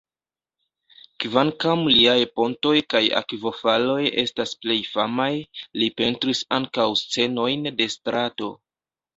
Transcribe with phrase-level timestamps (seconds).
[1.23, 5.31] Kvankam liaj pontoj kaj akvofaloj estas plej famaj,
[5.83, 8.53] li pentris ankaŭ scenojn de strato.